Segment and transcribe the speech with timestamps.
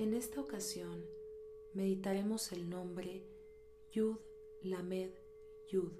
[0.00, 1.04] En esta ocasión
[1.74, 3.22] meditaremos el nombre
[3.92, 4.16] Yud
[4.62, 5.10] Lamed
[5.68, 5.92] Yud,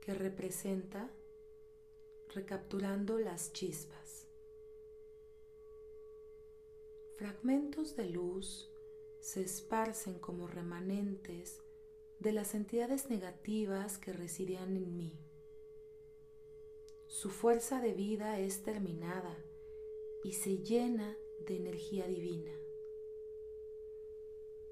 [0.00, 1.08] que representa
[2.34, 4.26] recapturando las chispas.
[7.14, 8.72] Fragmentos de luz
[9.20, 11.62] se esparcen como remanentes
[12.18, 15.12] de las entidades negativas que residían en mí.
[17.06, 19.38] Su fuerza de vida es terminada
[20.24, 22.65] y se llena de energía divina.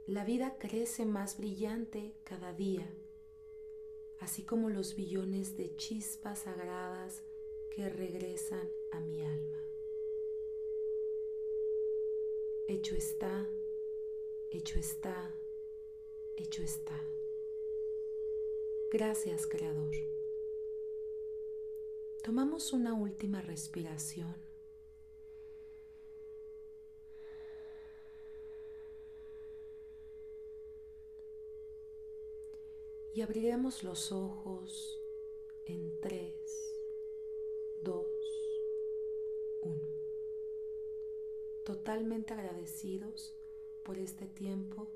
[0.07, 2.87] La vida crece más brillante cada día,
[4.21, 7.23] así como los billones de chispas sagradas
[7.71, 9.63] que regresan a mi alma.
[12.69, 13.49] Hecho está,
[14.51, 15.35] hecho está,
[16.37, 17.03] hecho está.
[18.91, 19.95] Gracias, Creador.
[22.23, 24.35] Tomamos una última respiración
[33.15, 35.01] y abriremos los ojos
[35.67, 36.35] en 3,
[37.83, 38.07] 2,
[39.63, 39.81] 1.
[41.65, 43.33] Totalmente agradecidos
[43.85, 44.89] por este tiempo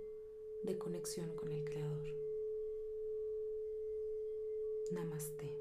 [0.63, 2.09] de conexión con el Creador.
[4.91, 5.58] Namaste.